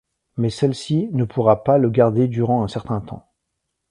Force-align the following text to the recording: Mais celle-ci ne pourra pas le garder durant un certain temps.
Mais 0.35 0.49
celle-ci 0.49 1.09
ne 1.13 1.25
pourra 1.25 1.63
pas 1.63 1.77
le 1.77 1.91
garder 1.91 2.27
durant 2.27 2.63
un 2.63 2.67
certain 2.67 3.01
temps. 3.01 3.31